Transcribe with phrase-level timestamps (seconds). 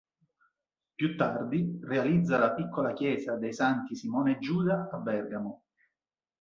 [0.95, 5.65] Più tardi realizza la piccola Chiesa dei Santi Simone e Giuda a Bergamo.